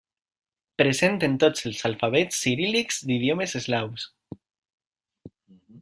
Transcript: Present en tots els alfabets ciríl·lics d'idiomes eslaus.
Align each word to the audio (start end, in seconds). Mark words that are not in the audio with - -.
Present 0.81 1.19
en 1.27 1.35
tots 1.43 1.67
els 1.71 1.83
alfabets 1.91 2.39
ciríl·lics 2.47 2.99
d'idiomes 3.11 3.55
eslaus. 3.61 4.11